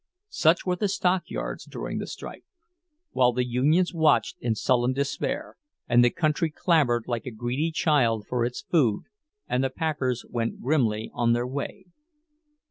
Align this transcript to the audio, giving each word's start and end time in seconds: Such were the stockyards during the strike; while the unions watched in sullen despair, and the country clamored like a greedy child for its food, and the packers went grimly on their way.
Such 0.29 0.65
were 0.65 0.77
the 0.77 0.87
stockyards 0.87 1.63
during 1.65 1.99
the 1.99 2.07
strike; 2.07 2.43
while 3.11 3.33
the 3.33 3.45
unions 3.45 3.93
watched 3.93 4.35
in 4.39 4.55
sullen 4.55 4.93
despair, 4.93 5.57
and 5.87 6.03
the 6.03 6.09
country 6.09 6.49
clamored 6.49 7.03
like 7.05 7.27
a 7.27 7.31
greedy 7.31 7.69
child 7.69 8.25
for 8.27 8.43
its 8.43 8.61
food, 8.63 9.03
and 9.47 9.63
the 9.63 9.69
packers 9.69 10.25
went 10.27 10.59
grimly 10.59 11.11
on 11.13 11.33
their 11.33 11.45
way. 11.45 11.85